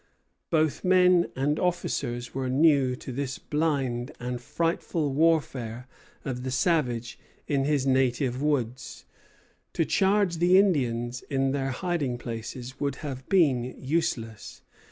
Both 0.49 0.83
men 0.83 1.27
and 1.35 1.59
officers 1.59 2.33
were 2.33 2.49
new 2.49 2.95
to 2.95 3.11
this 3.11 3.37
blind 3.37 4.11
and 4.19 4.41
frightful 4.41 5.13
warfare 5.13 5.87
of 6.25 6.41
the 6.41 6.49
savage 6.49 7.19
in 7.47 7.65
his 7.65 7.85
native 7.85 8.41
woods. 8.41 9.05
To 9.73 9.85
charge 9.85 10.37
the 10.37 10.57
Indians 10.57 11.21
in 11.29 11.51
their 11.51 11.69
hiding 11.69 12.17
places 12.17 12.79
would 12.79 12.95
have 13.05 13.29
been 13.29 13.75
useless. 13.77 14.63